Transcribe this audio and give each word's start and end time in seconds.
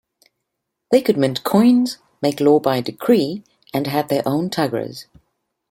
They 0.89 0.99
could 1.03 1.15
mint 1.15 1.43
coins, 1.43 1.99
make 2.23 2.39
law 2.39 2.59
by 2.59 2.81
decree, 2.81 3.43
and 3.71 3.85
had 3.85 4.09
their 4.09 4.23
own 4.27 4.49
tughras. 4.49 5.05